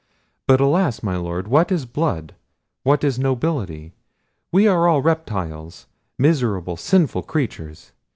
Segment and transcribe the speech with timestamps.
[0.47, 1.03] But alas!
[1.03, 2.33] my Lord, what is blood!
[2.81, 3.93] what is nobility!
[4.51, 5.85] We are all reptiles,
[6.17, 7.91] miserable, sinful creatures.